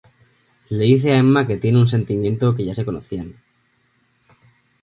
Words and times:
Le 0.77 0.85
dice 0.85 1.11
a 1.13 1.19
Emma 1.19 1.45
que 1.45 1.57
tiene 1.57 1.77
un 1.79 1.87
sentimiento 1.87 2.55
que 2.55 2.65
ya 2.65 2.73
se 2.73 2.85
conocían. 2.85 3.35